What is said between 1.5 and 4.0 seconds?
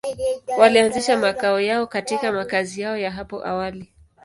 yao katika makazi yao ya hapo awali.